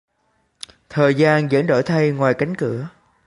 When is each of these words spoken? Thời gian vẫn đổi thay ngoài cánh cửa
Thời 0.89 1.15
gian 1.15 1.49
vẫn 1.51 1.67
đổi 1.67 1.83
thay 1.83 2.11
ngoài 2.11 2.33
cánh 2.33 2.55
cửa 2.55 2.89